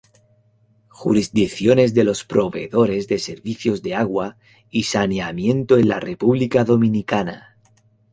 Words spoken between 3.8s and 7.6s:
de agua y saneamiento en la República Dominicana.